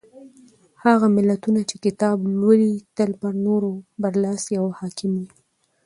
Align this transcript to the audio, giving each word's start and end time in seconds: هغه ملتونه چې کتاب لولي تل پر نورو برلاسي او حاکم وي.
هغه 0.85 1.07
ملتونه 1.17 1.61
چې 1.69 1.75
کتاب 1.85 2.17
لولي 2.39 2.73
تل 2.97 3.09
پر 3.21 3.33
نورو 3.45 3.71
برلاسي 4.01 4.53
او 4.61 4.67
حاکم 4.79 5.11
وي. 5.21 5.27